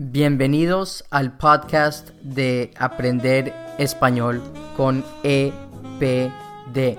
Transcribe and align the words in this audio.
Bienvenidos 0.00 1.04
al 1.10 1.36
podcast 1.38 2.10
de 2.22 2.70
Aprender 2.78 3.52
Español 3.78 4.40
con 4.76 5.04
EPD, 5.24 6.96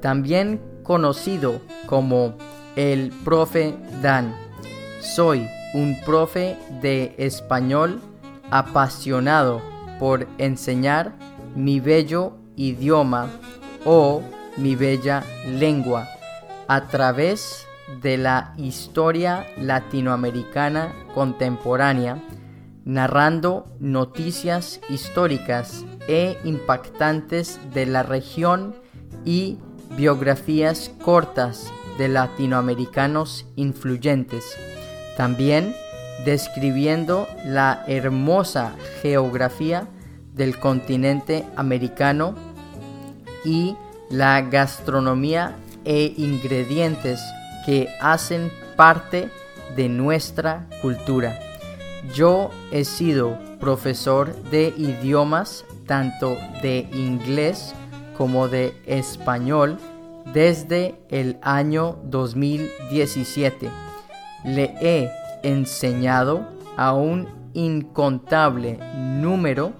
también 0.00 0.62
conocido 0.82 1.60
como 1.84 2.38
el 2.74 3.12
profe 3.22 3.74
Dan. 4.00 4.34
Soy 5.02 5.46
un 5.74 6.00
profe 6.00 6.56
de 6.80 7.14
español 7.18 8.00
apasionado 8.50 9.60
por 9.98 10.26
enseñar 10.38 11.12
mi 11.54 11.80
bello 11.80 12.32
idioma 12.56 13.28
o 13.84 14.22
mi 14.56 14.74
bella 14.74 15.22
lengua 15.46 16.08
a 16.66 16.88
través 16.88 17.66
de 18.02 18.16
la 18.16 18.54
historia 18.56 19.46
latinoamericana 19.56 20.94
contemporánea, 21.14 22.22
narrando 22.84 23.66
noticias 23.78 24.80
históricas 24.88 25.84
e 26.08 26.38
impactantes 26.44 27.58
de 27.74 27.86
la 27.86 28.02
región 28.02 28.74
y 29.24 29.58
biografías 29.96 30.90
cortas 31.02 31.72
de 31.98 32.08
latinoamericanos 32.08 33.46
influyentes. 33.56 34.56
También 35.16 35.74
describiendo 36.24 37.28
la 37.44 37.84
hermosa 37.86 38.74
geografía 39.02 39.88
del 40.34 40.58
continente 40.58 41.44
americano 41.56 42.34
y 43.44 43.76
la 44.10 44.40
gastronomía 44.42 45.56
e 45.84 46.14
ingredientes 46.16 47.20
que 47.64 47.88
hacen 48.00 48.50
parte 48.76 49.30
de 49.76 49.88
nuestra 49.88 50.66
cultura. 50.82 51.38
Yo 52.14 52.50
he 52.72 52.84
sido 52.84 53.38
profesor 53.60 54.34
de 54.50 54.74
idiomas 54.76 55.64
tanto 55.86 56.36
de 56.62 56.88
inglés 56.92 57.74
como 58.16 58.48
de 58.48 58.74
español 58.86 59.78
desde 60.32 60.94
el 61.08 61.38
año 61.42 61.98
2017. 62.04 63.70
Le 64.44 64.74
he 64.80 65.10
enseñado 65.42 66.46
a 66.76 66.94
un 66.94 67.28
incontable 67.54 68.78
número 68.94 69.72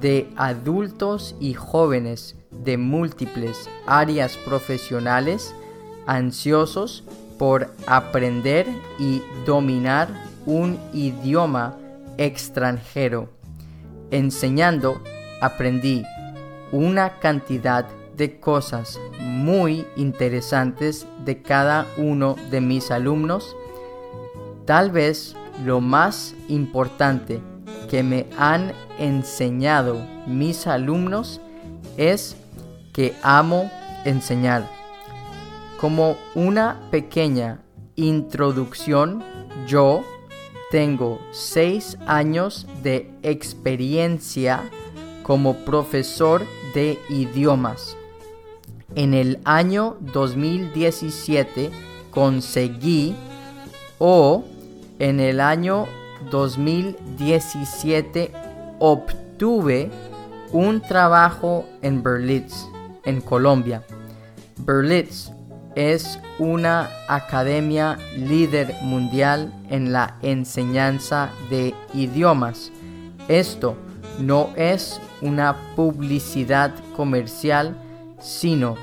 de 0.00 0.30
adultos 0.36 1.36
y 1.40 1.54
jóvenes 1.54 2.36
de 2.50 2.76
múltiples 2.76 3.68
áreas 3.86 4.36
profesionales 4.38 5.54
ansiosos 6.06 7.04
por 7.38 7.72
aprender 7.86 8.66
y 8.98 9.22
dominar 9.46 10.08
un 10.44 10.78
idioma 10.92 11.76
extranjero. 12.16 13.28
Enseñando 14.10 15.00
aprendí 15.40 16.04
una 16.72 17.18
cantidad 17.20 17.86
de 18.16 18.40
cosas 18.40 18.98
muy 19.20 19.86
interesantes 19.96 21.06
de 21.24 21.40
cada 21.40 21.86
uno 21.96 22.34
de 22.50 22.60
mis 22.60 22.90
alumnos. 22.90 23.56
Tal 24.66 24.90
vez 24.90 25.36
lo 25.64 25.80
más 25.80 26.34
importante 26.48 27.40
que 27.88 28.02
me 28.02 28.26
han 28.36 28.72
enseñado 28.98 29.96
mis 30.26 30.66
alumnos 30.66 31.40
es 31.96 32.36
que 32.92 33.14
amo 33.22 33.70
enseñar. 34.04 34.77
Como 35.78 36.18
una 36.34 36.80
pequeña 36.90 37.62
introducción, 37.94 39.22
yo 39.68 40.02
tengo 40.72 41.20
seis 41.30 41.96
años 42.06 42.66
de 42.82 43.08
experiencia 43.22 44.68
como 45.22 45.58
profesor 45.58 46.44
de 46.74 46.98
idiomas. 47.08 47.96
En 48.96 49.14
el 49.14 49.38
año 49.44 49.96
2017 50.00 51.70
conseguí 52.10 53.14
o 53.98 54.44
en 54.98 55.20
el 55.20 55.40
año 55.40 55.86
2017 56.30 58.32
obtuve 58.80 59.92
un 60.50 60.80
trabajo 60.80 61.66
en 61.82 62.02
Berlitz, 62.02 62.66
en 63.04 63.20
Colombia. 63.20 63.84
Berlitz 64.56 65.30
es 65.78 66.18
una 66.40 66.90
academia 67.06 67.98
líder 68.16 68.74
mundial 68.82 69.54
en 69.70 69.92
la 69.92 70.16
enseñanza 70.22 71.30
de 71.50 71.72
idiomas. 71.94 72.72
Esto 73.28 73.76
no 74.18 74.50
es 74.56 75.00
una 75.22 75.56
publicidad 75.76 76.74
comercial, 76.96 77.76
sino 78.18 78.74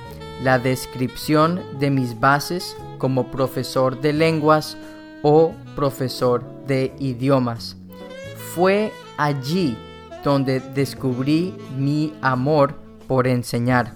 la 0.42 0.58
descripción 0.58 1.60
de 1.80 1.90
mis 1.90 2.18
bases 2.18 2.78
como 2.98 3.30
profesor 3.30 4.00
de 4.00 4.14
lenguas 4.14 4.78
o 5.22 5.52
profesor 5.76 6.46
de 6.66 6.94
idiomas. 7.00 7.76
Fue 8.54 8.94
allí 9.18 9.78
donde 10.24 10.62
descubrí 10.62 11.54
mi 11.78 12.14
amor 12.22 12.76
por 13.06 13.28
enseñar. 13.28 13.92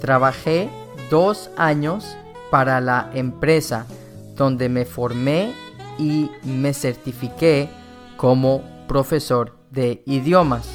Trabajé 0.00 0.70
dos 1.10 1.50
años 1.56 2.16
para 2.50 2.80
la 2.80 3.10
empresa 3.14 3.86
donde 4.34 4.68
me 4.68 4.84
formé 4.84 5.52
y 5.98 6.30
me 6.44 6.72
certifiqué 6.72 7.68
como 8.16 8.62
profesor 8.86 9.56
de 9.70 10.02
idiomas. 10.06 10.68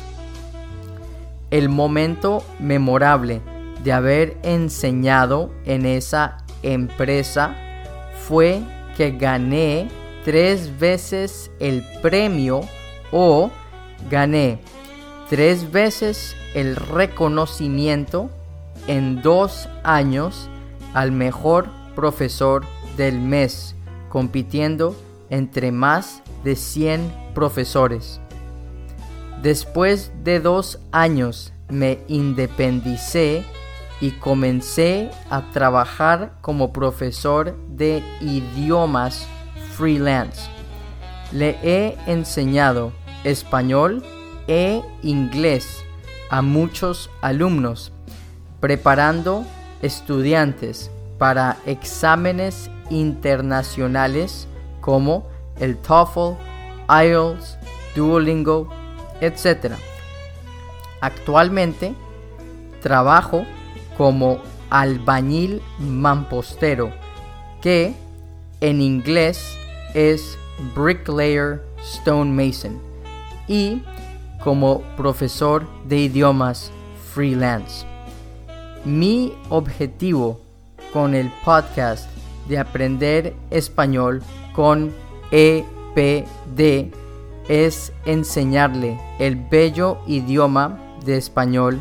El 1.50 1.69
momento 1.69 2.44
memorable 2.59 3.41
de 3.84 3.91
haber 3.91 4.38
enseñado 4.44 5.51
en 5.66 5.85
esa 5.85 6.38
empresa 6.61 7.56
fue 8.28 8.61
que 8.97 9.11
gané 9.11 9.88
tres 10.23 10.79
veces 10.79 11.51
el 11.59 11.84
premio 12.01 12.61
o 13.11 13.51
gané 14.09 14.59
tres 15.29 15.72
veces 15.72 16.35
el 16.53 16.75
reconocimiento 16.75 18.29
en 18.88 19.22
dos 19.22 19.69
años 19.84 20.50
al 20.94 21.12
mejor 21.12 21.68
profesor 21.96 22.66
del 22.98 23.20
mes, 23.20 23.76
compitiendo 24.09 24.96
entre 25.30 25.72
más 25.72 26.22
de 26.44 26.56
100 26.56 27.12
profesores. 27.34 28.20
Después 29.42 30.12
de 30.24 30.40
dos 30.40 30.80
años 30.92 31.53
me 31.70 32.00
independicé 32.08 33.44
y 34.00 34.12
comencé 34.12 35.09
a 35.30 35.50
trabajar 35.52 36.34
como 36.42 36.74
profesor 36.74 37.56
de 37.68 38.03
idiomas 38.22 39.28
freelance. 39.76 40.50
Le 41.32 41.58
he 41.64 41.98
enseñado 42.06 42.92
español 43.24 44.03
e 44.48 44.82
inglés 45.02 45.84
a 46.30 46.42
muchos 46.42 47.09
alumnos, 47.22 47.92
preparando 48.59 49.46
estudiantes 49.84 50.90
para 51.20 51.58
exámenes 51.68 52.72
internacionales 52.90 54.48
como 54.82 55.28
el 55.60 55.78
TOEFL, 55.78 56.36
IELTS, 56.90 57.58
Duolingo, 57.96 58.70
etc. 59.22 59.76
Actualmente 61.02 61.94
trabajo 62.82 63.46
como 63.98 64.40
albañil 64.70 65.62
mampostero, 65.80 66.91
que 67.62 67.94
en 68.62 68.82
inglés 68.82 69.56
es 69.94 70.38
bricklayer 70.76 71.62
stonemason, 71.82 72.82
y 73.47 73.84
como 74.44 74.82
profesor 74.97 75.66
de 75.86 76.00
idiomas 76.00 76.72
freelance. 77.14 77.92
Mi 78.85 79.34
objetivo 79.50 80.41
con 80.91 81.16
el 81.16 81.32
podcast 81.46 82.09
de 82.47 82.59
aprender 82.59 83.34
español 83.50 84.22
con 84.53 84.91
EPD 85.32 86.91
es 87.47 87.94
enseñarle 88.06 89.00
el 89.20 89.35
bello 89.35 90.00
idioma 90.06 90.78
de 91.06 91.18
español 91.18 91.80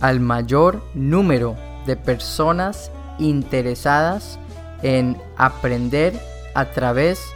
al 0.00 0.20
mayor 0.20 0.82
número 0.94 1.56
de 1.86 1.96
personas 1.96 2.90
interesadas 3.18 4.38
en 4.82 5.16
aprender 5.36 6.18
a 6.54 6.66
través 6.66 7.32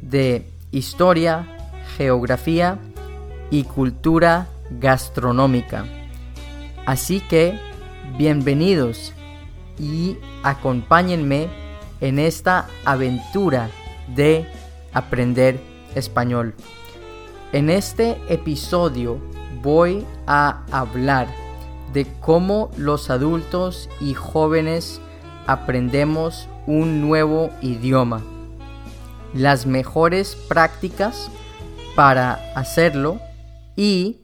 de 0.00 0.50
historia, 0.70 1.46
geografía 1.96 2.78
y 3.50 3.64
cultura 3.64 4.48
gastronómica. 4.70 5.84
Así 6.86 7.20
que, 7.20 7.67
bienvenidos 8.16 9.12
y 9.78 10.16
acompáñenme 10.42 11.48
en 12.00 12.18
esta 12.18 12.66
aventura 12.84 13.70
de 14.14 14.46
aprender 14.92 15.60
español. 15.94 16.54
En 17.52 17.70
este 17.70 18.16
episodio 18.28 19.20
voy 19.62 20.04
a 20.26 20.64
hablar 20.70 21.28
de 21.92 22.06
cómo 22.20 22.70
los 22.76 23.10
adultos 23.10 23.88
y 24.00 24.14
jóvenes 24.14 25.00
aprendemos 25.46 26.48
un 26.66 27.00
nuevo 27.00 27.50
idioma, 27.62 28.22
las 29.34 29.66
mejores 29.66 30.36
prácticas 30.48 31.30
para 31.96 32.34
hacerlo 32.54 33.20
y 33.76 34.18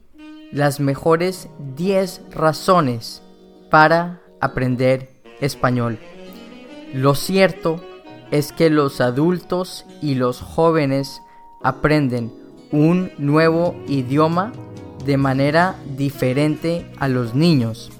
las 0.51 0.79
mejores 0.79 1.49
10 1.75 2.21
razones 2.31 3.21
para 3.75 4.21
aprender 4.39 5.09
español. 5.41 5.99
Lo 6.93 7.13
cierto 7.13 7.81
es 8.31 8.53
que 8.53 8.69
los 8.69 9.01
adultos 9.01 9.85
y 10.01 10.15
los 10.15 10.39
jóvenes 10.39 11.21
aprenden 11.61 12.31
un 12.71 13.11
nuevo 13.17 13.75
idioma 13.89 14.53
de 15.03 15.17
manera 15.17 15.75
diferente 15.97 16.89
a 16.99 17.09
los 17.09 17.35
niños. 17.35 17.91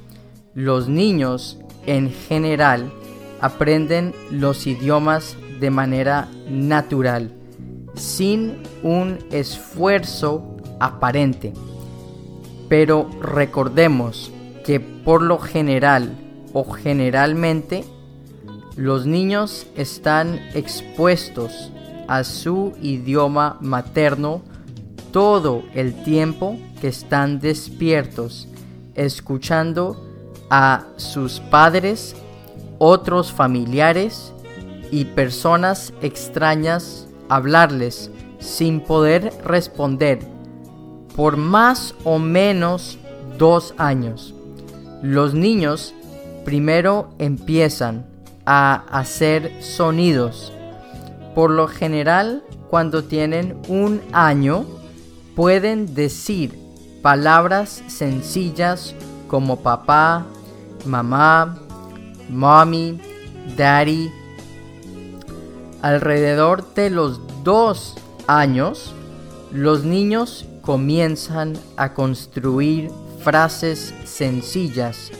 Los 0.54 0.88
niños 0.88 1.60
en 1.86 2.10
general 2.10 2.89
aprenden 3.42 4.13
los 4.31 4.68
idiomas 4.68 5.36
de 5.60 5.71
manera 5.71 6.30
natural, 6.50 7.33
sin 7.95 8.63
un 8.81 9.18
esfuerzo 9.30 10.56
aparente. 10.80 11.51
Pero 12.69 13.10
recordemos 13.21 14.31
que 14.65 14.79
por 14.79 15.21
lo 15.21 15.38
general 15.38 16.17
o 16.51 16.63
generalmente 16.69 17.85
los 18.75 19.06
niños 19.06 19.67
están 19.75 20.39
expuestos 20.56 21.71
a 22.07 22.23
su 22.23 22.73
idioma 22.81 23.57
materno 23.62 24.41
todo 25.12 25.63
el 25.75 26.03
tiempo 26.03 26.57
que 26.81 26.88
están 26.88 27.39
despiertos, 27.39 28.47
escuchando 28.95 30.03
a 30.50 30.85
sus 30.97 31.39
padres, 31.39 32.15
otros 32.79 33.31
familiares 33.31 34.33
y 34.91 35.06
personas 35.06 35.94
extrañas 36.01 37.07
hablarles 37.29 38.09
sin 38.39 38.81
poder 38.81 39.31
responder 39.44 40.19
por 41.15 41.38
más 41.38 41.95
o 42.03 42.19
menos 42.19 42.97
dos 43.38 43.73
años. 43.77 44.34
Los 45.06 45.36
niños 45.36 45.94
primero 46.46 47.13
empiezan 47.19 48.07
a 48.44 48.74
hacer 48.90 49.52
sonidos. 49.62 50.52
Por 51.36 51.52
lo 51.52 51.68
general, 51.68 52.42
cuando 52.72 53.04
tienen 53.04 53.56
un 53.68 54.02
año, 54.13 54.66
pueden 55.36 55.94
decir 55.94 56.57
palabras 57.04 57.84
sencillas 57.86 58.96
como 59.28 59.57
papá, 59.57 60.25
mamá, 60.88 61.56
mommy, 62.28 63.00
daddy. 63.56 64.12
Alrededor 65.84 66.74
de 66.74 66.90
los 66.90 67.22
dos 67.44 67.94
años, 68.25 68.92
los 69.52 69.84
niños 69.84 70.48
comienzan 70.63 71.54
a 71.78 71.94
construir 71.94 72.90
frases 73.25 73.92
sencillas 74.04 75.12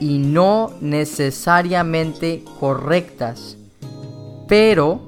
y 0.00 0.18
no 0.18 0.72
necesariamente 0.80 2.42
correctas, 2.58 3.56
pero 4.48 5.00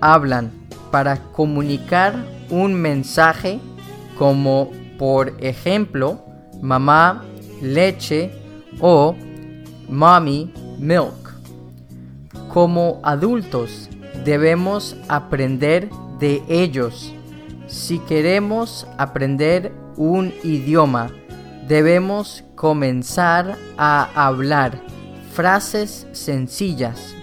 hablan 0.00 0.52
para 0.92 1.16
comunicar 1.32 2.14
un 2.50 2.72
mensaje 2.72 3.58
como 4.16 4.70
por 4.96 5.34
ejemplo 5.40 6.24
mamá 6.62 7.24
leche 7.60 8.30
o 8.80 9.16
mommy 9.88 10.52
milk. 10.78 11.34
Como 12.48 13.00
adultos 13.02 13.90
debemos 14.24 14.96
aprender 15.08 15.90
de 16.20 16.42
ellos. 16.48 17.12
Si 17.66 17.98
queremos 17.98 18.86
aprender 18.96 19.72
un 19.96 20.32
idioma, 20.44 21.10
debemos 21.68 22.44
comenzar 22.54 23.56
a 23.76 24.26
hablar 24.26 24.80
frases 25.32 26.06
sencillas, 26.12 27.14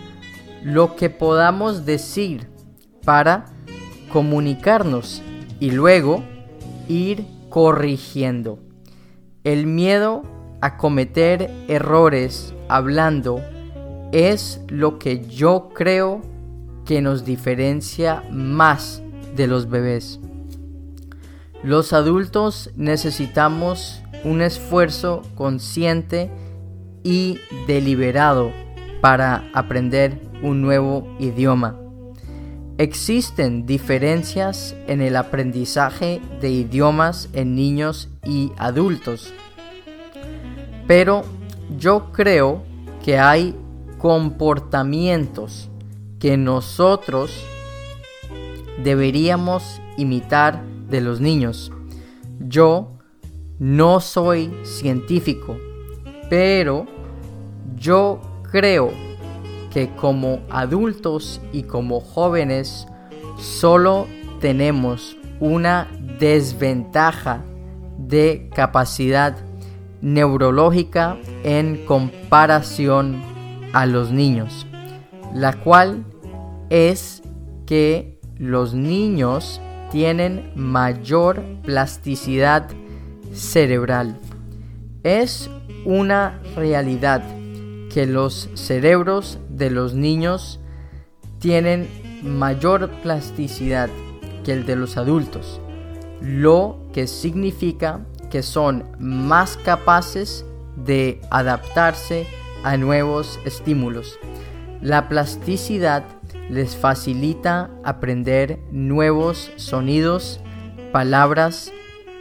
lo 0.63 0.95
que 0.95 1.10
podamos 1.10 1.86
decir 1.86 2.48
para 3.04 3.45
comunicarnos 4.12 5.22
y 5.60 5.72
luego 5.72 6.24
ir 6.88 7.25
corrigiendo. 7.50 8.60
El 9.44 9.66
miedo 9.66 10.24
a 10.62 10.78
cometer 10.78 11.50
errores 11.68 12.54
hablando 12.69 13.42
es 14.12 14.62
lo 14.68 15.00
que 15.00 15.25
yo 15.25 15.69
creo 15.74 16.22
que 16.86 17.01
nos 17.01 17.25
diferencia 17.25 18.24
más 18.31 19.01
de 19.36 19.48
los 19.48 19.69
bebés. 19.69 20.19
Los 21.63 21.94
adultos 21.94 22.69
necesitamos 22.75 24.02
un 24.24 24.42
esfuerzo 24.42 25.22
consciente 25.36 26.30
y 27.04 27.40
deliberado 27.68 28.52
para 29.02 29.50
aprender 29.54 30.20
un 30.42 30.62
nuevo 30.62 31.08
idioma. 31.20 31.78
Existen 32.78 33.66
diferencias 33.66 34.75
en 34.88 35.02
el 35.02 35.16
aprendizaje 35.16 36.22
de 36.42 36.50
idiomas 36.50 37.30
en 37.34 37.56
niños 37.56 38.10
y 38.25 38.52
adultos, 38.58 39.34
pero 40.88 41.24
yo 41.78 42.12
creo 42.12 42.64
que 43.04 43.20
hay 43.20 43.56
comportamientos 44.00 45.70
que 46.20 46.36
nosotros 46.36 47.46
deberíamos 48.84 49.81
imitar 49.98 50.64
de 50.90 51.02
los 51.02 51.22
niños. 51.22 51.72
Yo 52.40 52.98
no 53.63 54.01
soy 54.01 54.54
científico, 54.63 55.57
pero 56.30 56.86
yo 57.77 58.19
creo 58.51 58.92
que 59.71 59.89
como 59.95 60.42
adultos 60.50 61.39
y 61.53 61.63
como 61.63 62.01
jóvenes 62.01 62.86
solo 63.38 64.05
tenemos 64.41 65.15
una 65.39 65.88
desventaja 66.20 67.41
de 67.98 68.50
capacidad 68.53 69.38
neurológica 70.01 71.15
en 71.46 71.86
comparación 71.86 73.22
a 73.72 73.86
los 73.86 74.12
niños, 74.12 74.67
la 75.34 75.53
cual 75.53 76.03
es 76.70 77.24
que 77.65 78.20
los 78.38 78.74
niños 78.74 79.62
tienen 79.89 80.51
mayor 80.53 81.41
plasticidad 81.63 82.67
cerebral. 83.34 84.20
Es 85.04 85.50
una 85.86 86.40
realidad 86.56 87.24
que 87.94 88.06
los 88.06 88.50
cerebros 88.54 89.40
de 89.50 89.70
los 89.70 89.94
niños 89.94 90.60
tienen 91.40 91.88
mayor 92.24 92.90
plasticidad 93.04 93.90
que 94.44 94.54
el 94.54 94.66
de 94.66 94.75
los 94.75 94.98
adultos, 94.98 95.60
lo 96.22 96.80
que 96.94 97.08
significa 97.08 98.06
que 98.32 98.42
son 98.44 98.86
más 99.00 99.58
capaces 99.58 100.46
de 100.75 101.22
adaptarse 101.30 102.25
a 102.63 102.78
nuevos 102.78 103.40
estímulos. 103.46 104.18
La 104.82 105.08
plasticidad 105.08 106.04
les 106.50 106.75
facilita 106.75 107.70
aprender 107.84 108.60
nuevos 108.72 109.52
sonidos, 109.56 110.40
palabras 110.92 111.72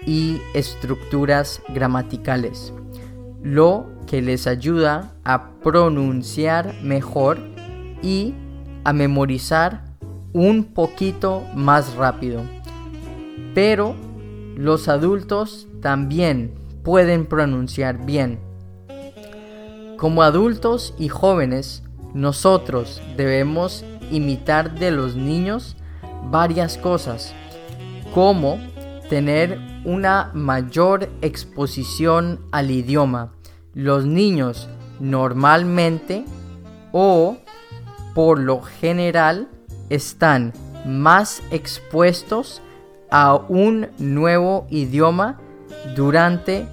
y 0.06 0.40
estructuras 0.54 1.62
gramaticales, 1.68 2.72
lo 3.42 3.86
que 4.06 4.22
les 4.22 4.46
ayuda 4.46 5.12
a 5.24 5.50
pronunciar 5.62 6.74
mejor 6.82 7.38
y 8.02 8.34
a 8.84 8.92
memorizar 8.92 9.84
un 10.32 10.64
poquito 10.64 11.42
más 11.54 11.94
rápido. 11.94 12.42
Pero 13.54 13.94
los 14.56 14.88
adultos 14.88 15.68
también 15.80 16.54
pueden 16.82 17.26
pronunciar 17.26 18.04
bien. 18.04 18.40
Como 19.96 20.22
adultos 20.22 20.94
y 20.98 21.08
jóvenes, 21.08 21.84
nosotros 22.12 23.00
debemos 23.16 23.84
imitar 24.10 24.78
de 24.78 24.90
los 24.90 25.16
niños 25.16 25.76
varias 26.30 26.76
cosas, 26.76 27.32
como 28.12 28.58
tener 29.08 29.58
una 29.84 30.30
mayor 30.34 31.08
exposición 31.20 32.40
al 32.52 32.70
idioma. 32.70 33.32
Los 33.74 34.04
niños 34.04 34.68
normalmente 35.00 36.24
o 36.92 37.38
por 38.14 38.38
lo 38.38 38.62
general 38.62 39.48
están 39.90 40.52
más 40.86 41.42
expuestos 41.50 42.62
a 43.10 43.34
un 43.34 43.88
nuevo 43.98 44.66
idioma 44.70 45.40
durante 45.96 46.66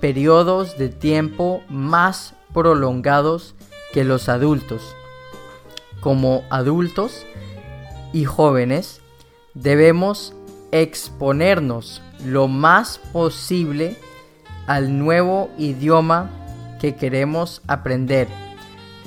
periodos 0.00 0.78
de 0.78 0.88
tiempo 0.88 1.62
más 1.68 2.34
prolongados 2.52 3.54
que 3.92 4.04
los 4.04 4.28
adultos. 4.28 4.94
Como 6.00 6.44
adultos 6.50 7.26
y 8.12 8.24
jóvenes 8.24 9.00
debemos 9.54 10.34
exponernos 10.72 12.02
lo 12.24 12.48
más 12.48 12.98
posible 13.12 13.96
al 14.66 14.98
nuevo 14.98 15.50
idioma 15.58 16.30
que 16.80 16.94
queremos 16.94 17.62
aprender 17.66 18.28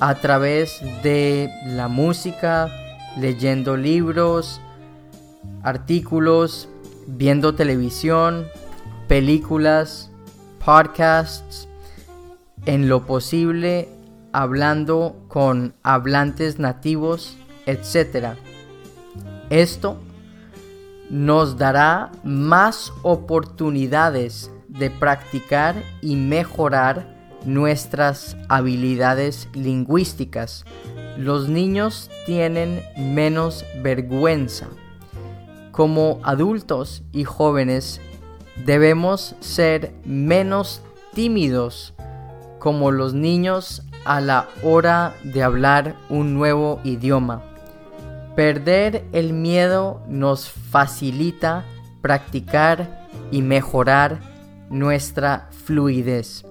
a 0.00 0.16
través 0.16 0.80
de 1.02 1.50
la 1.66 1.88
música, 1.88 2.70
leyendo 3.18 3.76
libros, 3.76 4.60
artículos, 5.62 6.68
viendo 7.06 7.54
televisión, 7.54 8.46
películas, 9.08 10.10
podcasts, 10.64 11.68
en 12.66 12.88
lo 12.88 13.06
posible 13.06 13.88
hablando 14.32 15.16
con 15.28 15.74
hablantes 15.82 16.58
nativos, 16.58 17.36
etc. 17.66 18.34
Esto 19.48 19.98
nos 21.10 21.56
dará 21.56 22.10
más 22.22 22.92
oportunidades 23.02 24.50
de 24.68 24.90
practicar 24.90 25.76
y 26.00 26.16
mejorar 26.16 27.14
nuestras 27.44 28.36
habilidades 28.48 29.48
lingüísticas. 29.54 30.64
Los 31.16 31.48
niños 31.48 32.10
tienen 32.26 32.82
menos 32.96 33.64
vergüenza. 33.82 34.66
Como 35.70 36.20
adultos 36.22 37.02
y 37.12 37.24
jóvenes 37.24 38.00
debemos 38.64 39.34
ser 39.40 39.94
menos 40.04 40.82
tímidos 41.14 41.94
como 42.58 42.90
los 42.90 43.14
niños 43.14 43.82
a 44.04 44.20
la 44.20 44.48
hora 44.62 45.14
de 45.22 45.42
hablar 45.42 45.96
un 46.08 46.34
nuevo 46.34 46.80
idioma. 46.84 47.42
Perder 48.36 49.04
el 49.12 49.32
miedo 49.32 50.02
nos 50.08 50.48
facilita 50.48 51.64
practicar 52.00 53.08
y 53.30 53.42
mejorar 53.42 54.20
nuestra 54.70 55.48
fluidez. 55.64 56.44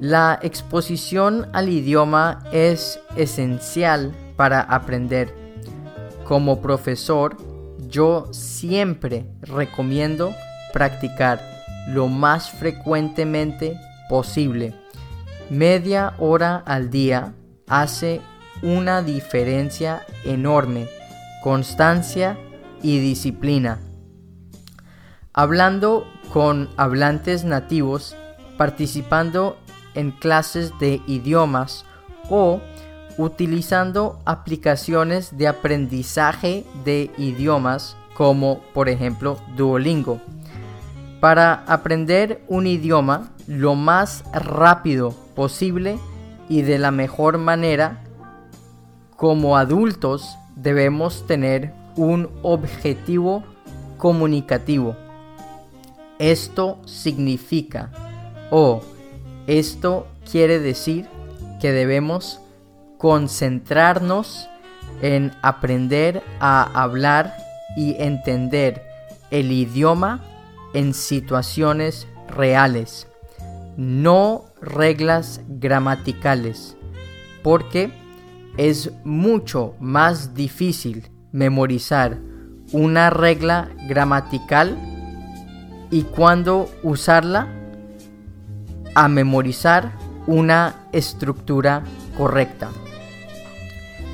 La 0.00 0.38
exposición 0.42 1.48
al 1.52 1.68
idioma 1.68 2.44
es 2.52 3.00
esencial 3.16 4.14
para 4.36 4.60
aprender. 4.60 5.34
Como 6.24 6.60
profesor, 6.60 7.36
yo 7.88 8.28
siempre 8.30 9.26
recomiendo 9.42 10.32
practicar 10.72 11.40
lo 11.88 12.08
más 12.08 12.50
frecuentemente 12.50 13.78
posible. 14.08 14.74
Media 15.48 16.14
hora 16.18 16.56
al 16.64 16.90
día 16.90 17.34
hace 17.66 18.20
una 18.62 19.02
diferencia 19.02 20.04
enorme. 20.24 20.88
Constancia 21.42 22.38
y 22.82 22.98
disciplina. 22.98 23.78
Hablando 25.32 26.06
con 26.32 26.68
hablantes 26.76 27.44
nativos, 27.44 28.16
participando 28.56 29.58
en 29.94 30.10
clases 30.10 30.72
de 30.78 31.00
idiomas 31.06 31.84
o 32.28 32.60
utilizando 33.16 34.20
aplicaciones 34.24 35.36
de 35.36 35.48
aprendizaje 35.48 36.64
de 36.84 37.10
idiomas 37.18 37.96
como 38.14 38.60
por 38.74 38.88
ejemplo 38.88 39.38
Duolingo. 39.56 40.20
Para 41.20 41.64
aprender 41.66 42.42
un 42.48 42.66
idioma 42.66 43.30
lo 43.46 43.74
más 43.74 44.24
rápido 44.32 45.14
posible 45.34 45.98
y 46.48 46.62
de 46.62 46.78
la 46.78 46.90
mejor 46.90 47.38
manera, 47.38 48.02
como 49.20 49.58
adultos 49.58 50.38
debemos 50.56 51.26
tener 51.26 51.74
un 51.94 52.30
objetivo 52.40 53.44
comunicativo. 53.98 54.96
Esto 56.18 56.78
significa 56.86 57.90
o 58.50 58.80
esto 59.46 60.06
quiere 60.30 60.58
decir 60.58 61.06
que 61.60 61.70
debemos 61.70 62.40
concentrarnos 62.96 64.48
en 65.02 65.32
aprender 65.42 66.22
a 66.40 66.62
hablar 66.82 67.36
y 67.76 67.96
entender 68.02 68.82
el 69.30 69.52
idioma 69.52 70.22
en 70.72 70.94
situaciones 70.94 72.08
reales, 72.26 73.06
no 73.76 74.46
reglas 74.62 75.42
gramaticales, 75.46 76.74
porque 77.42 77.99
es 78.56 78.90
mucho 79.04 79.74
más 79.80 80.34
difícil 80.34 81.10
memorizar 81.32 82.18
una 82.72 83.10
regla 83.10 83.70
gramatical 83.88 84.76
y 85.90 86.02
cuando 86.02 86.68
usarla 86.82 87.48
a 88.94 89.08
memorizar 89.08 89.92
una 90.26 90.86
estructura 90.92 91.82
correcta. 92.16 92.70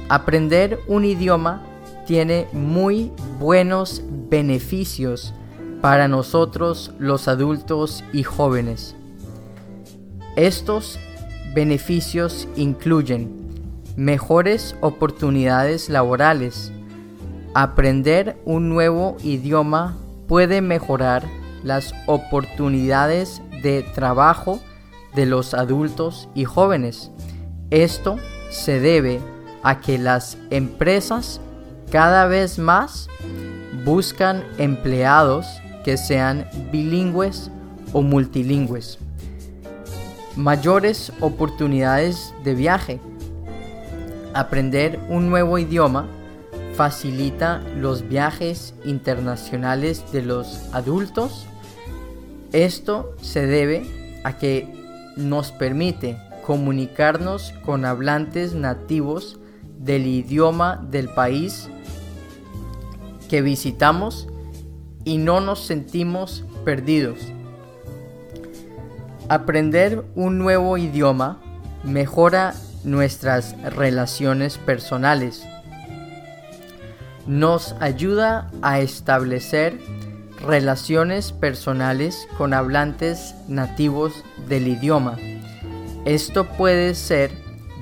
Aprender 0.09 0.79
un 0.87 1.05
idioma 1.05 1.63
tiene 2.07 2.47
muy 2.53 3.11
buenos 3.39 4.03
beneficios 4.31 5.35
para 5.81 6.09
nosotros 6.09 6.93
los 6.99 7.29
adultos 7.29 8.05
y 8.13 8.23
jóvenes. 8.23 8.95
Estos 10.37 10.99
beneficios 11.55 12.47
incluyen 12.57 13.46
mejores 13.97 14.77
oportunidades 14.81 15.89
laborales. 15.89 16.73
Aprender 17.55 18.39
un 18.45 18.69
nuevo 18.69 19.17
idioma 19.23 19.97
puede 20.29 20.61
mejorar 20.61 21.25
las 21.63 21.95
oportunidades 22.07 23.41
de 23.63 23.83
trabajo 23.83 24.61
de 25.15 25.27
los 25.27 25.55
adultos 25.55 26.29
y 26.35 26.45
jóvenes. 26.45 27.11
Esto 27.71 28.17
se 28.51 28.79
debe 28.81 29.21
a 29.63 29.81
que 29.81 29.99
las 29.99 30.37
empresas 30.51 31.41
cada 31.91 32.27
vez 32.27 32.59
más 32.59 33.09
buscan 33.85 34.45
empleados 34.59 35.47
que 35.85 35.97
sean 35.97 36.47
bilingües 36.71 37.51
o 37.93 38.03
multilingües. 38.03 38.99
Mayores 40.37 41.13
oportunidades 41.21 42.35
de 42.45 42.55
viaje. 42.55 43.01
Aprender 44.37 45.01
un 45.09 45.31
nuevo 45.31 45.59
idioma 45.59 46.07
facilita 46.75 47.63
los 47.77 48.07
viajes 48.07 48.75
internacionales 48.85 50.05
de 50.13 50.23
los 50.23 50.69
adultos 50.75 51.47
esto 52.53 53.15
se 53.21 53.47
debe 53.47 53.87
a 54.25 54.39
que 54.39 54.67
nos 55.17 55.53
permite 55.53 56.19
comunicarnos 56.45 57.53
con 57.65 57.85
hablantes 57.85 58.55
nativos 58.55 59.39
del 59.79 60.07
idioma 60.07 60.83
del 60.91 61.09
país 61.09 61.69
que 63.29 63.43
visitamos 63.43 64.29
y 65.05 65.19
no 65.19 65.41
nos 65.41 65.67
sentimos 65.67 66.45
perdidos. 66.65 67.19
Aprender 69.29 70.05
un 70.15 70.39
nuevo 70.39 70.79
idioma 70.79 71.41
mejora 71.85 72.55
nuestras 72.87 73.61
relaciones 73.75 74.57
personales. 74.57 75.45
Nos 77.27 77.75
ayuda 77.81 78.51
a 78.63 78.79
establecer 78.79 79.79
relaciones 80.41 81.33
personales 81.33 82.29
con 82.39 82.55
hablantes 82.55 83.35
nativos 83.49 84.25
del 84.49 84.69
idioma. 84.69 85.19
Esto 86.05 86.47
puede 86.47 86.95
ser 86.95 87.33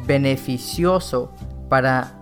beneficioso 0.07 1.31
para 1.69 2.15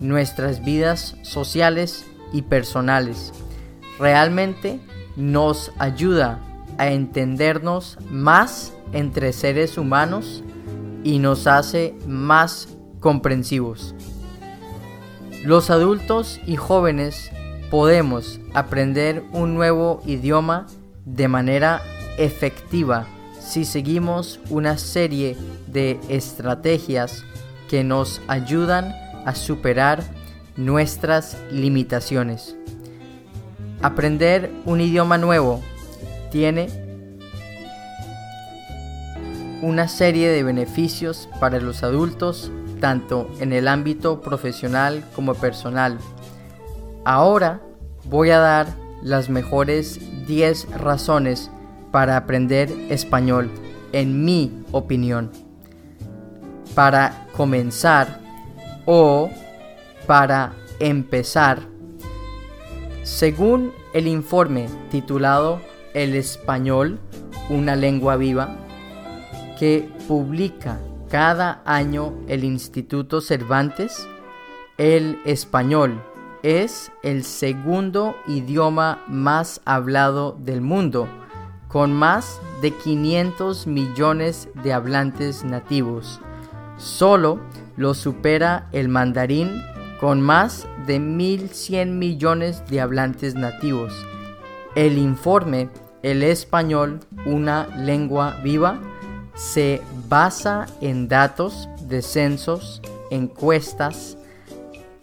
nuestras 0.00 0.64
vidas 0.64 1.16
sociales 1.22 2.04
y 2.32 2.42
personales. 2.42 3.32
Realmente 4.00 4.80
nos 5.14 5.70
ayuda 5.78 6.40
a 6.78 6.88
entendernos 6.88 7.96
más 8.10 8.72
entre 8.92 9.32
seres 9.32 9.78
humanos 9.78 10.42
y 11.04 11.20
nos 11.20 11.46
hace 11.46 11.94
más 12.06 12.68
comprensivos. 12.98 13.94
Los 15.44 15.70
adultos 15.70 16.40
y 16.46 16.56
jóvenes 16.56 17.30
podemos 17.70 18.40
aprender 18.54 19.22
un 19.32 19.54
nuevo 19.54 20.02
idioma 20.06 20.66
de 21.04 21.28
manera 21.28 21.82
efectiva 22.16 23.06
si 23.38 23.66
seguimos 23.66 24.40
una 24.48 24.78
serie 24.78 25.36
de 25.66 26.00
estrategias 26.08 27.24
que 27.68 27.84
nos 27.84 28.22
ayudan 28.26 28.94
a 29.26 29.34
superar 29.34 30.02
nuestras 30.56 31.36
limitaciones. 31.50 32.56
Aprender 33.82 34.50
un 34.64 34.80
idioma 34.80 35.18
nuevo 35.18 35.60
tiene 36.30 36.83
una 39.64 39.88
serie 39.88 40.28
de 40.28 40.42
beneficios 40.42 41.26
para 41.40 41.58
los 41.58 41.82
adultos, 41.82 42.52
tanto 42.80 43.30
en 43.40 43.54
el 43.54 43.66
ámbito 43.66 44.20
profesional 44.20 45.02
como 45.16 45.34
personal. 45.34 45.98
Ahora 47.06 47.62
voy 48.04 48.28
a 48.28 48.38
dar 48.40 48.66
las 49.02 49.30
mejores 49.30 50.00
10 50.26 50.68
razones 50.78 51.50
para 51.92 52.18
aprender 52.18 52.70
español, 52.90 53.50
en 53.92 54.24
mi 54.24 54.52
opinión. 54.70 55.30
Para 56.74 57.26
comenzar 57.34 58.20
o 58.84 59.30
para 60.06 60.52
empezar, 60.78 61.60
según 63.02 63.72
el 63.94 64.08
informe 64.08 64.68
titulado 64.90 65.60
El 65.94 66.14
español, 66.16 66.98
una 67.48 67.76
lengua 67.76 68.16
viva, 68.16 68.58
que 69.58 69.88
publica 70.08 70.78
cada 71.10 71.62
año 71.64 72.12
el 72.28 72.44
Instituto 72.44 73.20
Cervantes, 73.20 74.06
el 74.78 75.20
español 75.24 76.02
es 76.42 76.92
el 77.02 77.24
segundo 77.24 78.16
idioma 78.26 79.02
más 79.08 79.60
hablado 79.64 80.36
del 80.40 80.60
mundo, 80.60 81.08
con 81.68 81.92
más 81.92 82.40
de 82.60 82.72
500 82.72 83.66
millones 83.66 84.48
de 84.62 84.72
hablantes 84.72 85.44
nativos. 85.44 86.20
Solo 86.76 87.40
lo 87.76 87.94
supera 87.94 88.68
el 88.72 88.88
mandarín 88.88 89.62
con 90.00 90.20
más 90.20 90.66
de 90.86 90.98
1.100 91.00 91.92
millones 91.92 92.62
de 92.68 92.80
hablantes 92.80 93.34
nativos. 93.34 93.94
El 94.74 94.98
informe 94.98 95.70
El 96.02 96.22
español, 96.22 97.00
una 97.24 97.66
lengua 97.78 98.38
viva, 98.44 98.78
se 99.34 99.82
basa 100.08 100.66
en 100.80 101.08
datos 101.08 101.68
de 101.88 102.02
censos, 102.02 102.80
encuestas, 103.10 104.16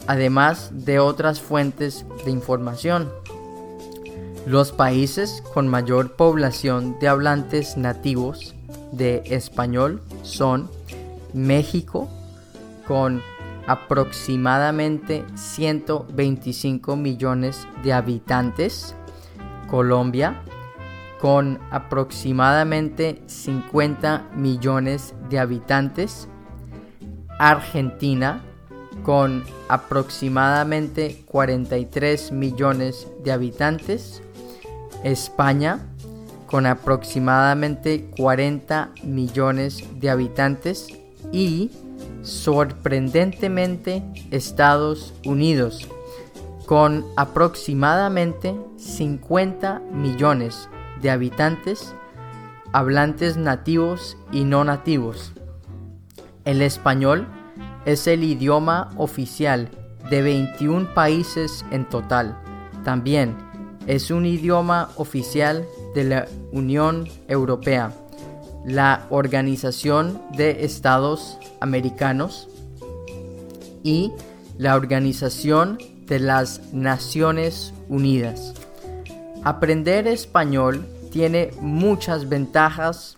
además 0.07 0.69
de 0.71 0.99
otras 0.99 1.41
fuentes 1.41 2.05
de 2.25 2.31
información. 2.31 3.11
Los 4.45 4.71
países 4.71 5.43
con 5.53 5.67
mayor 5.67 6.15
población 6.15 6.97
de 6.99 7.07
hablantes 7.07 7.77
nativos 7.77 8.55
de 8.91 9.21
español 9.25 10.01
son 10.23 10.69
México, 11.33 12.09
con 12.87 13.21
aproximadamente 13.67 15.23
125 15.35 16.95
millones 16.95 17.67
de 17.83 17.93
habitantes, 17.93 18.95
Colombia 19.69 20.41
con 21.21 21.59
aproximadamente 21.69 23.21
50 23.27 24.31
millones 24.35 25.13
de 25.29 25.37
habitantes, 25.37 26.27
Argentina 27.37 28.41
con 29.03 29.43
aproximadamente 29.69 31.23
43 31.27 32.31
millones 32.31 33.07
de 33.23 33.31
habitantes, 33.31 34.23
España 35.03 35.79
con 36.47 36.65
aproximadamente 36.65 38.09
40 38.17 38.91
millones 39.03 39.83
de 39.99 40.09
habitantes. 40.09 40.87
Y 41.31 41.69
sorprendentemente 42.23 44.03
Estados 44.31 45.13
Unidos, 45.23 45.87
con 46.65 47.05
aproximadamente 47.15 48.55
50 48.77 49.81
millones 49.91 50.67
de 50.67 50.80
habitantes, 51.09 51.95
hablantes 52.73 53.37
nativos 53.37 54.17
y 54.31 54.43
no 54.43 54.63
nativos. 54.63 55.33
El 56.45 56.61
español 56.61 57.27
es 57.85 58.07
el 58.07 58.23
idioma 58.23 58.89
oficial 58.97 59.69
de 60.09 60.21
21 60.21 60.93
países 60.93 61.65
en 61.71 61.87
total. 61.87 62.37
También 62.83 63.35
es 63.87 64.11
un 64.11 64.25
idioma 64.25 64.89
oficial 64.97 65.65
de 65.95 66.03
la 66.03 66.27
Unión 66.51 67.07
Europea 67.27 67.91
la 68.65 69.07
Organización 69.09 70.21
de 70.35 70.63
Estados 70.63 71.37
Americanos 71.59 72.47
y 73.83 74.11
la 74.57 74.75
Organización 74.75 75.79
de 76.05 76.19
las 76.19 76.73
Naciones 76.73 77.73
Unidas. 77.89 78.53
Aprender 79.43 80.05
español 80.05 80.85
tiene 81.11 81.49
muchas 81.59 82.29
ventajas, 82.29 83.17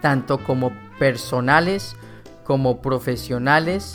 tanto 0.00 0.42
como 0.42 0.72
personales 0.98 1.96
como 2.44 2.80
profesionales, 2.80 3.94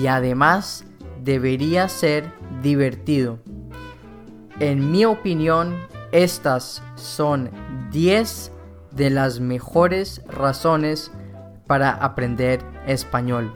y 0.00 0.06
además 0.06 0.86
debería 1.22 1.88
ser 1.88 2.32
divertido. 2.62 3.38
En 4.60 4.90
mi 4.90 5.04
opinión, 5.04 5.76
estas 6.12 6.82
son 6.94 7.50
10 7.90 8.52
de 8.92 9.10
las 9.10 9.40
mejores 9.40 10.22
razones 10.26 11.10
para 11.66 11.90
aprender 11.90 12.60
español. 12.86 13.52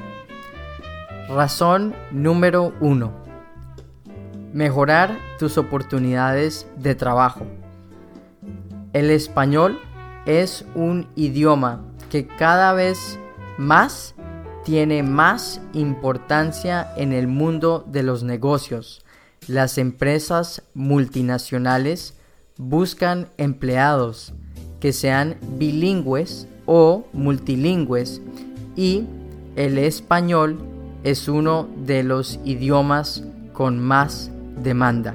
Razón 1.28 1.94
número 2.10 2.74
1. 2.80 3.23
Mejorar 4.54 5.18
tus 5.40 5.58
oportunidades 5.58 6.68
de 6.76 6.94
trabajo. 6.94 7.44
El 8.92 9.10
español 9.10 9.80
es 10.26 10.64
un 10.76 11.08
idioma 11.16 11.80
que 12.08 12.28
cada 12.28 12.72
vez 12.72 13.18
más 13.58 14.14
tiene 14.64 15.02
más 15.02 15.60
importancia 15.72 16.88
en 16.96 17.12
el 17.12 17.26
mundo 17.26 17.84
de 17.88 18.04
los 18.04 18.22
negocios. 18.22 19.04
Las 19.48 19.76
empresas 19.76 20.62
multinacionales 20.72 22.14
buscan 22.56 23.26
empleados 23.38 24.34
que 24.78 24.92
sean 24.92 25.34
bilingües 25.58 26.46
o 26.64 27.04
multilingües 27.12 28.22
y 28.76 29.04
el 29.56 29.78
español 29.78 30.60
es 31.02 31.26
uno 31.26 31.68
de 31.76 32.04
los 32.04 32.38
idiomas 32.44 33.24
con 33.52 33.80
más 33.80 34.30
demanda. 34.62 35.14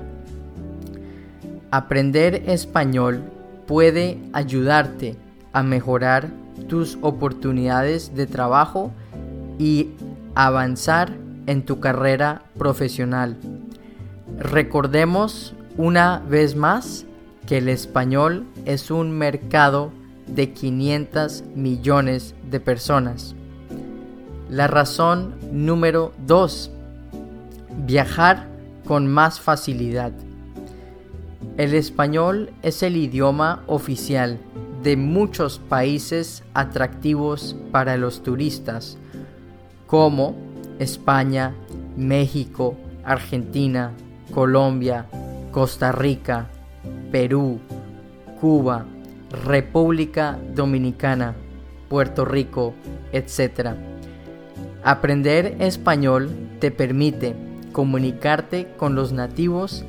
Aprender 1.71 2.43
español 2.47 3.21
puede 3.67 4.19
ayudarte 4.33 5.15
a 5.53 5.63
mejorar 5.63 6.29
tus 6.67 6.97
oportunidades 7.01 8.15
de 8.15 8.27
trabajo 8.27 8.91
y 9.57 9.91
avanzar 10.35 11.11
en 11.45 11.63
tu 11.63 11.79
carrera 11.79 12.43
profesional. 12.57 13.37
Recordemos 14.37 15.53
una 15.77 16.19
vez 16.27 16.55
más 16.55 17.05
que 17.47 17.57
el 17.57 17.69
español 17.69 18.45
es 18.65 18.91
un 18.91 19.11
mercado 19.11 19.91
de 20.27 20.53
500 20.53 21.43
millones 21.55 22.35
de 22.49 22.59
personas. 22.59 23.35
La 24.49 24.67
razón 24.67 25.35
número 25.51 26.11
2. 26.25 26.71
Viajar 27.85 28.48
con 28.89 29.05
más 29.05 29.39
facilidad. 29.39 30.13
El 31.57 31.75
español 31.75 32.51
es 32.63 32.81
el 32.81 32.97
idioma 32.97 33.61
oficial 33.67 34.39
de 34.81 34.97
muchos 34.97 35.59
países 35.59 36.43
atractivos 36.55 37.55
para 37.71 37.97
los 37.97 38.23
turistas, 38.23 38.97
como 39.85 40.35
España, 40.79 41.53
México, 41.97 42.75
Argentina, 43.03 43.91
Colombia, 44.33 45.05
Costa 45.51 45.91
Rica, 45.91 46.49
Perú, 47.11 47.59
Cuba, 48.41 48.87
República 49.45 50.39
Dominicana, 50.55 51.35
Puerto 51.89 52.25
Rico, 52.25 52.73
etc. 53.11 53.75
Aprender 54.83 55.57
español 55.59 56.31
te 56.59 56.71
permite 56.71 57.48
comunicarte 57.71 58.73
con 58.77 58.95
los 58.95 59.11
nativos 59.11 59.85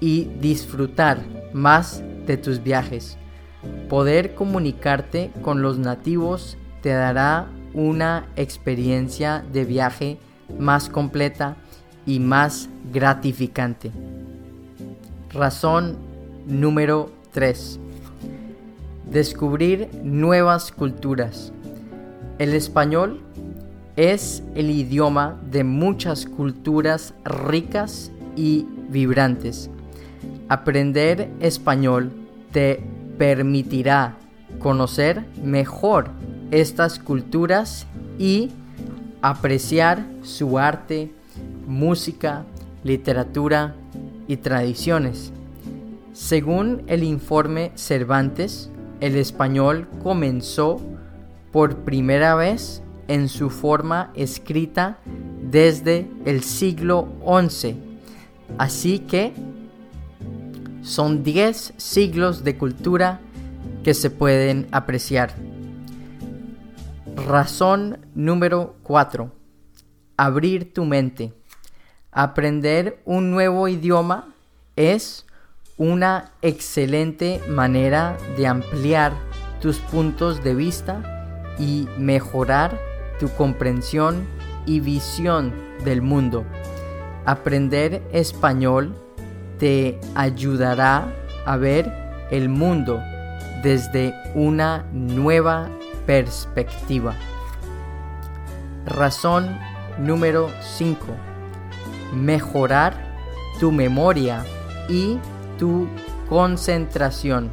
y 0.00 0.24
disfrutar 0.40 1.18
más 1.52 2.02
de 2.26 2.36
tus 2.36 2.62
viajes. 2.62 3.16
Poder 3.88 4.34
comunicarte 4.34 5.30
con 5.42 5.62
los 5.62 5.78
nativos 5.78 6.56
te 6.82 6.90
dará 6.90 7.48
una 7.72 8.26
experiencia 8.36 9.44
de 9.52 9.64
viaje 9.64 10.18
más 10.58 10.88
completa 10.88 11.56
y 12.06 12.20
más 12.20 12.68
gratificante. 12.92 13.90
Razón 15.32 15.96
Número 16.46 17.10
3. 17.32 17.80
Descubrir 19.10 19.88
nuevas 20.02 20.70
culturas. 20.70 21.52
El 22.38 22.52
español 22.52 23.22
es 23.96 24.42
el 24.54 24.70
idioma 24.70 25.40
de 25.50 25.64
muchas 25.64 26.26
culturas 26.26 27.14
ricas 27.24 28.10
y 28.36 28.66
vibrantes. 28.88 29.70
Aprender 30.48 31.30
español 31.40 32.12
te 32.52 32.82
permitirá 33.18 34.16
conocer 34.58 35.24
mejor 35.42 36.10
estas 36.50 36.98
culturas 36.98 37.86
y 38.18 38.50
apreciar 39.22 40.04
su 40.22 40.58
arte, 40.58 41.12
música, 41.66 42.44
literatura 42.82 43.74
y 44.28 44.36
tradiciones. 44.36 45.32
Según 46.12 46.82
el 46.86 47.02
informe 47.02 47.72
Cervantes, 47.74 48.70
el 49.00 49.16
español 49.16 49.88
comenzó 50.02 50.80
por 51.52 51.78
primera 51.78 52.34
vez 52.34 52.82
en 53.08 53.28
su 53.28 53.50
forma 53.50 54.12
escrita 54.14 54.98
desde 55.50 56.08
el 56.24 56.42
siglo 56.42 57.08
XI. 57.24 57.76
Así 58.58 59.00
que 59.00 59.32
son 60.82 61.22
10 61.22 61.74
siglos 61.76 62.44
de 62.44 62.56
cultura 62.56 63.20
que 63.82 63.94
se 63.94 64.10
pueden 64.10 64.68
apreciar. 64.72 65.34
Razón 67.16 67.98
número 68.14 68.76
4. 68.82 69.30
Abrir 70.16 70.72
tu 70.72 70.84
mente. 70.84 71.32
Aprender 72.12 73.00
un 73.04 73.30
nuevo 73.30 73.66
idioma 73.68 74.34
es 74.76 75.26
una 75.76 76.32
excelente 76.42 77.40
manera 77.48 78.16
de 78.36 78.46
ampliar 78.46 79.12
tus 79.60 79.78
puntos 79.78 80.44
de 80.44 80.54
vista 80.54 81.54
y 81.58 81.88
mejorar 81.98 82.78
tu 83.18 83.28
comprensión 83.30 84.26
y 84.66 84.80
visión 84.80 85.52
del 85.84 86.02
mundo. 86.02 86.44
Aprender 87.26 88.02
español 88.12 88.94
te 89.58 89.98
ayudará 90.14 91.12
a 91.46 91.56
ver 91.56 91.92
el 92.30 92.48
mundo 92.48 93.00
desde 93.62 94.14
una 94.34 94.84
nueva 94.92 95.68
perspectiva. 96.06 97.14
Razón 98.86 99.58
número 99.98 100.50
5. 100.60 101.06
Mejorar 102.14 103.14
tu 103.58 103.72
memoria 103.72 104.44
y 104.88 105.18
tu 105.58 105.86
concentración. 106.28 107.50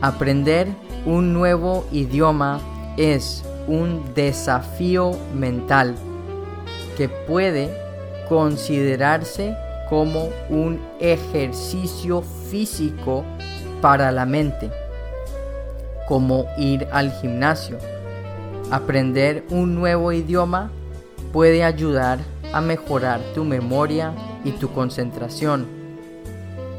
Aprender 0.00 0.68
un 1.06 1.32
nuevo 1.32 1.86
idioma 1.90 2.60
es 2.96 3.44
un 3.68 4.14
desafío 4.14 5.12
mental 5.34 5.94
que 6.96 7.08
puede 7.08 7.70
considerarse 8.28 9.54
como 9.88 10.30
un 10.50 10.80
ejercicio 11.00 12.22
físico 12.50 13.24
para 13.80 14.10
la 14.10 14.26
mente, 14.26 14.70
como 16.08 16.46
ir 16.58 16.88
al 16.90 17.12
gimnasio. 17.12 17.78
Aprender 18.70 19.44
un 19.50 19.74
nuevo 19.74 20.12
idioma 20.12 20.70
puede 21.32 21.62
ayudar 21.62 22.18
a 22.52 22.60
mejorar 22.60 23.20
tu 23.34 23.44
memoria 23.44 24.12
y 24.44 24.52
tu 24.52 24.70
concentración. 24.72 25.66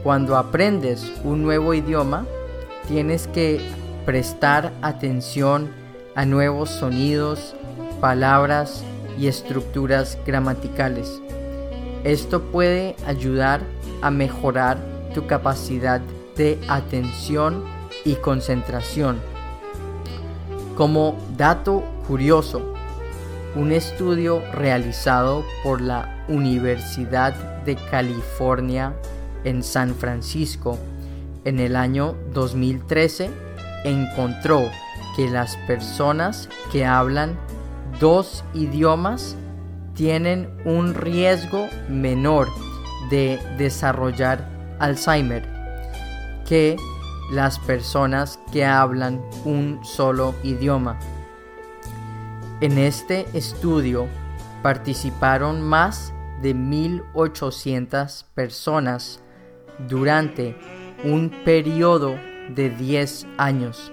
Cuando 0.03 0.37
aprendes 0.37 1.11
un 1.23 1.43
nuevo 1.43 1.73
idioma, 1.73 2.25
tienes 2.87 3.27
que 3.27 3.59
prestar 4.05 4.71
atención 4.81 5.78
a 6.19 6.25
nuevos 6.25 6.69
sonidos, 6.69 7.55
palabras 8.01 8.83
y 9.17 9.27
estructuras 9.27 10.17
gramaticales. 10.25 11.21
Esto 12.03 12.41
puede 12.41 12.97
ayudar 13.07 13.61
a 14.01 14.11
mejorar 14.11 14.79
tu 15.13 15.27
capacidad 15.27 16.01
de 16.35 16.59
atención 16.67 17.63
y 18.03 18.15
concentración. 18.15 19.21
Como 20.75 21.17
dato 21.37 21.85
curioso, 22.05 22.73
un 23.55 23.71
estudio 23.71 24.43
realizado 24.51 25.45
por 25.63 25.79
la 25.79 26.25
Universidad 26.27 27.63
de 27.63 27.77
California 27.89 28.93
en 29.45 29.63
San 29.63 29.95
Francisco 29.95 30.77
en 31.45 31.61
el 31.61 31.77
año 31.77 32.17
2013 32.33 33.29
encontró 33.85 34.69
que 35.19 35.27
las 35.27 35.57
personas 35.67 36.47
que 36.71 36.85
hablan 36.85 37.37
dos 37.99 38.45
idiomas 38.53 39.35
tienen 39.93 40.49
un 40.63 40.93
riesgo 40.93 41.67
menor 41.89 42.47
de 43.09 43.37
desarrollar 43.57 44.47
Alzheimer 44.79 45.45
que 46.47 46.77
las 47.33 47.59
personas 47.59 48.39
que 48.53 48.63
hablan 48.63 49.21
un 49.43 49.81
solo 49.83 50.35
idioma. 50.41 50.97
En 52.61 52.77
este 52.77 53.25
estudio 53.33 54.07
participaron 54.63 55.61
más 55.61 56.13
de 56.41 56.55
1.800 56.55 58.23
personas 58.33 59.19
durante 59.89 60.57
un 61.03 61.29
periodo 61.43 62.15
de 62.55 62.69
10 62.69 63.27
años 63.37 63.91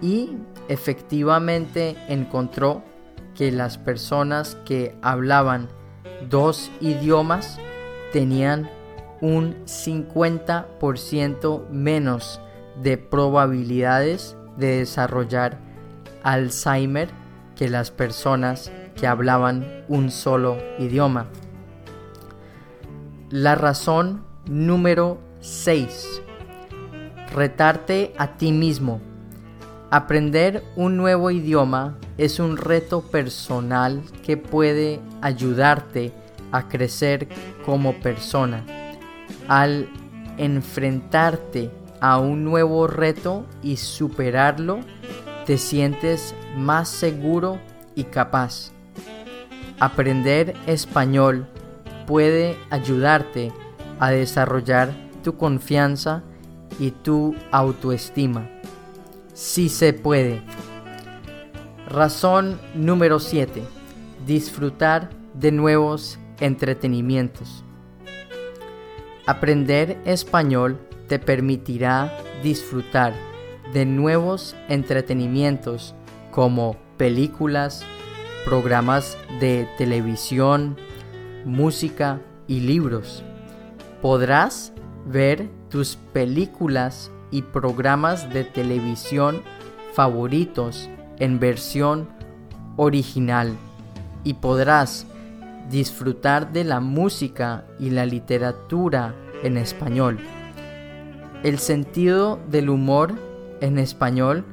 y 0.00 0.36
efectivamente 0.68 1.96
encontró 2.08 2.82
que 3.34 3.52
las 3.52 3.76
personas 3.78 4.56
que 4.64 4.96
hablaban 5.02 5.68
dos 6.28 6.70
idiomas 6.80 7.58
tenían 8.12 8.70
un 9.20 9.56
50% 9.64 11.68
menos 11.68 12.40
de 12.82 12.98
probabilidades 12.98 14.36
de 14.56 14.78
desarrollar 14.78 15.58
Alzheimer 16.22 17.08
que 17.56 17.68
las 17.68 17.90
personas 17.90 18.70
que 18.94 19.06
hablaban 19.06 19.84
un 19.88 20.10
solo 20.10 20.58
idioma. 20.78 21.26
La 23.30 23.54
razón 23.54 24.24
número 24.46 25.18
6. 25.40 26.22
Retarte 27.34 28.14
a 28.16 28.36
ti 28.36 28.52
mismo. 28.52 29.00
Aprender 29.90 30.62
un 30.76 30.98
nuevo 30.98 31.30
idioma 31.30 31.96
es 32.18 32.40
un 32.40 32.58
reto 32.58 33.00
personal 33.00 34.02
que 34.22 34.36
puede 34.36 35.00
ayudarte 35.22 36.12
a 36.52 36.68
crecer 36.68 37.26
como 37.64 37.94
persona. 37.94 38.66
Al 39.48 39.88
enfrentarte 40.36 41.70
a 42.02 42.18
un 42.18 42.44
nuevo 42.44 42.86
reto 42.86 43.46
y 43.62 43.78
superarlo, 43.78 44.80
te 45.46 45.56
sientes 45.56 46.34
más 46.54 46.90
seguro 46.90 47.58
y 47.94 48.04
capaz. 48.04 48.72
Aprender 49.80 50.52
español 50.66 51.46
puede 52.06 52.58
ayudarte 52.68 53.52
a 53.98 54.10
desarrollar 54.10 54.92
tu 55.24 55.38
confianza 55.38 56.22
y 56.78 56.90
tu 56.90 57.34
autoestima. 57.52 58.50
Si 59.38 59.68
se 59.68 59.92
puede. 59.92 60.42
Razón 61.86 62.60
número 62.74 63.20
7. 63.20 63.62
Disfrutar 64.26 65.10
de 65.32 65.52
nuevos 65.52 66.18
entretenimientos. 66.40 67.62
Aprender 69.26 70.02
español 70.04 70.80
te 71.06 71.20
permitirá 71.20 72.18
disfrutar 72.42 73.14
de 73.72 73.86
nuevos 73.86 74.56
entretenimientos 74.68 75.94
como 76.32 76.76
películas, 76.96 77.84
programas 78.44 79.16
de 79.38 79.68
televisión, 79.78 80.76
música 81.44 82.20
y 82.48 82.58
libros. 82.58 83.22
Podrás 84.02 84.72
ver 85.06 85.48
tus 85.70 85.94
películas 86.12 87.12
y 87.30 87.42
programas 87.42 88.32
de 88.32 88.44
televisión 88.44 89.42
favoritos 89.92 90.88
en 91.18 91.40
versión 91.40 92.08
original 92.76 93.56
y 94.24 94.34
podrás 94.34 95.06
disfrutar 95.70 96.52
de 96.52 96.64
la 96.64 96.80
música 96.80 97.64
y 97.78 97.90
la 97.90 98.06
literatura 98.06 99.14
en 99.42 99.56
español. 99.56 100.18
El 101.42 101.58
sentido 101.58 102.38
del 102.48 102.70
humor 102.70 103.12
en 103.60 103.78
español 103.78 104.44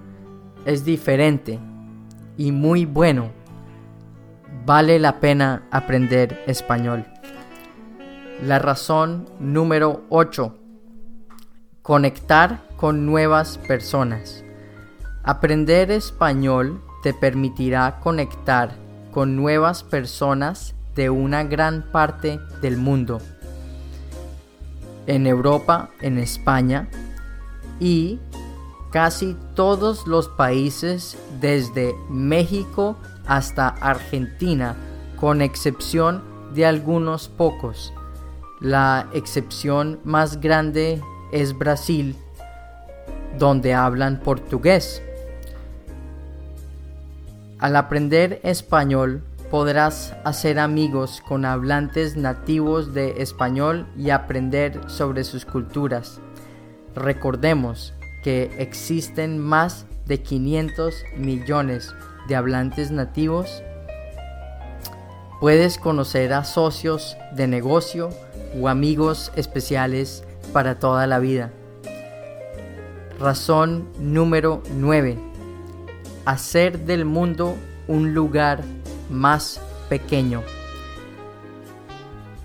es 0.66 0.84
diferente 0.84 1.60
y 2.38 2.52
muy 2.52 2.86
bueno. 2.86 3.32
Vale 4.66 5.00
la 5.00 5.20
pena 5.20 5.64
aprender 5.72 6.44
español. 6.48 7.06
La 8.44 8.60
razón 8.60 9.30
número 9.40 10.04
8. 10.10 10.65
Conectar 11.86 12.64
con 12.78 13.06
nuevas 13.06 13.60
personas. 13.60 14.44
Aprender 15.22 15.92
español 15.92 16.82
te 17.04 17.14
permitirá 17.14 18.00
conectar 18.00 18.76
con 19.12 19.36
nuevas 19.36 19.84
personas 19.84 20.74
de 20.96 21.12
una 21.12 21.44
gran 21.44 21.92
parte 21.92 22.40
del 22.60 22.78
mundo. 22.78 23.22
en 25.06 25.28
Europa, 25.28 25.92
en 26.02 26.18
España 26.18 26.90
y 27.80 28.20
casi 28.90 29.38
todos 29.54 30.08
los 30.08 30.28
países 30.30 31.16
desde 31.40 31.94
México 32.10 32.98
hasta 33.28 33.68
Argentina, 33.68 34.76
con 35.20 35.44
excepción 35.44 36.24
de 36.56 36.66
algunos 36.66 37.28
pocos. 37.28 37.94
La 38.60 39.08
excepción 39.14 40.00
más 40.04 40.42
grande 40.42 41.00
es 41.32 41.58
Brasil, 41.58 42.16
donde 43.38 43.74
hablan 43.74 44.20
portugués. 44.20 45.02
Al 47.60 47.76
aprender 47.76 48.40
español 48.44 49.24
podrás 49.50 50.14
hacer 50.24 50.60
amigos 50.60 51.22
con 51.28 51.46
hablantes 51.46 52.18
nativos 52.18 52.94
de 52.94 53.22
español 53.22 53.88
y 53.98 54.10
aprender 54.10 54.80
sobre 54.88 55.24
sus 55.24 55.46
culturas. 55.46 56.20
Recordemos 56.96 57.94
que 58.24 58.52
existen 58.58 59.40
más 59.40 59.86
de 60.06 60.22
500 60.22 61.04
millones 61.18 61.94
de 62.28 62.36
hablantes 62.36 62.92
nativos. 62.92 63.64
Puedes 65.40 65.78
conocer 65.78 66.34
a 66.34 66.44
socios 66.44 67.18
de 67.34 67.48
negocio 67.48 68.10
o 68.60 68.68
amigos 68.68 69.32
especiales 69.36 70.24
para 70.54 70.80
toda 70.80 71.08
la 71.08 71.20
vida. 71.20 71.52
Razón 73.20 73.88
número 74.00 74.62
9. 74.76 75.18
Hacer 76.26 76.80
del 76.80 77.06
mundo 77.06 77.56
un 77.88 78.14
lugar 78.14 78.64
más 79.10 79.62
pequeño. 79.90 80.44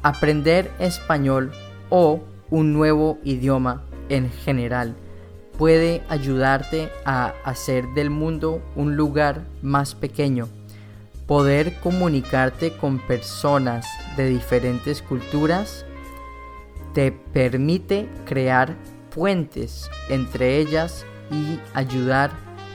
Aprender 0.02 0.70
español 0.78 1.50
o 1.88 2.20
un 2.50 2.72
nuevo 2.72 3.18
idioma 3.24 3.82
en 4.08 4.30
general 4.30 4.94
puede 5.58 6.02
ayudarte 6.08 6.90
a 7.04 7.34
hacer 7.44 7.86
del 7.88 8.10
mundo 8.10 8.62
un 8.76 8.96
lugar 8.96 9.42
más 9.60 9.94
pequeño. 9.94 10.48
Poder 11.26 11.78
comunicarte 11.80 12.76
con 12.76 12.98
personas 12.98 13.86
de 14.16 14.28
diferentes 14.28 15.02
culturas 15.02 15.84
te 16.94 17.12
permite 17.12 18.08
crear 18.26 18.76
puentes 19.14 19.90
entre 20.08 20.58
ellas 20.58 21.04
y 21.30 21.58
ayudar 21.74 22.30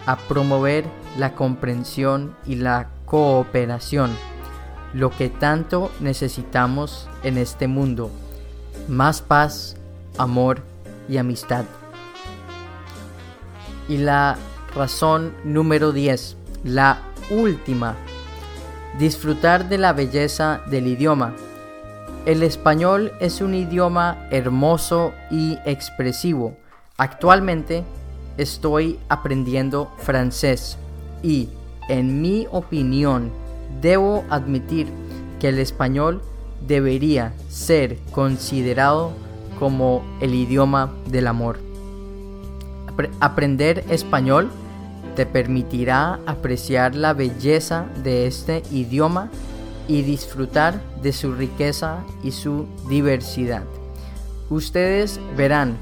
a 0.06 0.18
promover 0.18 0.86
la 1.18 1.34
comprensión 1.34 2.36
y 2.46 2.56
la 2.56 2.90
cooperación, 3.06 4.12
lo 4.94 5.10
que 5.10 5.30
tanto 5.30 5.92
necesitamos 6.00 7.08
en 7.24 7.38
este 7.38 7.68
mundo, 7.68 8.12
más 8.88 9.22
paz, 9.22 9.76
amor 10.18 10.62
y 11.10 11.18
amistad. 11.18 11.66
Y 13.88 13.98
la 13.98 14.38
razón 14.76 15.34
número 15.44 15.92
10, 15.92 16.38
la 16.64 17.00
última, 17.30 17.96
disfrutar 18.98 19.70
de 19.70 19.78
la 19.78 19.94
belleza 19.94 20.62
del 20.70 20.88
idioma. 20.88 21.36
El 22.26 22.42
español 22.42 23.12
es 23.20 23.40
un 23.40 23.54
idioma 23.54 24.28
hermoso 24.32 25.14
y 25.30 25.60
expresivo. 25.64 26.58
Actualmente 26.98 27.84
estoy 28.38 28.98
aprendiendo 29.10 29.92
francés 29.98 30.80
y 31.22 31.50
en 31.88 32.24
mi 32.24 32.48
opinión, 32.52 33.30
debo 33.80 34.24
admitir 34.32 34.88
que 35.40 35.50
el 35.50 35.60
español 35.60 36.24
debería 36.66 37.32
ser 37.48 38.00
considerado 38.12 39.12
como 39.60 40.04
el 40.20 40.34
idioma 40.34 40.92
del 41.06 41.28
amor. 41.28 41.60
aprender 43.20 43.84
español 43.90 44.50
te 45.16 45.28
permitirá 45.28 46.20
apreciar 46.26 46.96
la 46.96 47.14
belleza 47.14 47.86
de 48.04 48.26
este 48.26 48.64
idioma 48.72 49.30
y 49.88 50.02
disfrutar 50.02 50.82
de 51.02 51.14
su 51.14 51.34
riqueza 51.34 52.04
y 52.24 52.32
su 52.32 52.66
diversidad. 52.90 53.64
Ustedes 54.50 55.20
verán 55.36 55.78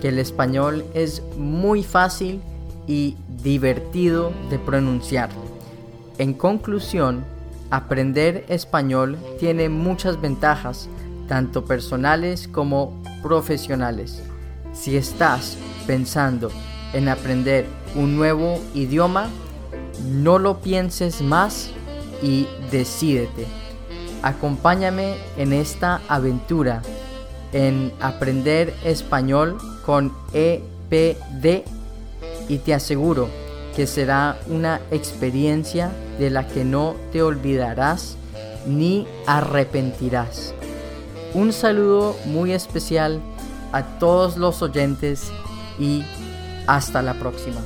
que 0.00 0.08
el 0.08 0.18
español 0.18 0.84
es 0.94 1.22
muy 1.36 1.82
fácil 1.82 2.40
y 2.86 3.16
divertido 3.42 4.32
de 4.50 4.58
pronunciar. 4.58 5.30
En 6.18 6.34
conclusión, 6.34 7.24
aprender 7.70 8.44
español 8.48 9.18
tiene 9.38 9.68
muchas 9.68 10.20
ventajas, 10.20 10.88
tanto 11.28 11.64
personales 11.64 12.48
como 12.48 13.02
profesionales. 13.22 14.22
Si 14.72 14.96
estás 14.96 15.56
pensando 15.86 16.50
en 16.92 17.08
aprender 17.08 17.66
un 17.94 18.16
nuevo 18.16 18.60
idioma, 18.74 19.28
no 20.04 20.38
lo 20.38 20.60
pienses 20.60 21.22
más 21.22 21.70
y 22.22 22.46
decídete. 22.70 23.46
Acompáñame 24.22 25.14
en 25.36 25.52
esta 25.52 26.00
aventura 26.08 26.82
en 27.52 27.92
aprender 28.00 28.74
español 28.84 29.56
con 29.84 30.12
EPD 30.32 31.64
y 32.48 32.58
te 32.58 32.74
aseguro 32.74 33.28
que 33.74 33.86
será 33.86 34.38
una 34.48 34.80
experiencia 34.90 35.92
de 36.18 36.30
la 36.30 36.46
que 36.48 36.64
no 36.64 36.96
te 37.12 37.22
olvidarás 37.22 38.16
ni 38.66 39.06
arrepentirás. 39.26 40.54
Un 41.34 41.52
saludo 41.52 42.16
muy 42.24 42.52
especial 42.52 43.20
a 43.72 43.98
todos 43.98 44.36
los 44.36 44.62
oyentes 44.62 45.30
y 45.78 46.02
hasta 46.66 47.02
la 47.02 47.14
próxima. 47.14 47.60